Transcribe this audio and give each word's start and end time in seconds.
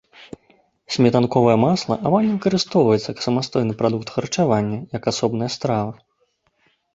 Сметанковае 0.93 1.57
масла 1.65 1.97
амаль 2.09 2.25
не 2.27 2.31
выкарыстоўваецца 2.37 3.05
як 3.13 3.19
самастойны 3.27 3.77
прадукт 3.83 4.07
харчавання, 4.17 4.79
як 4.97 5.03
асобная 5.13 5.51
страва. 5.59 5.93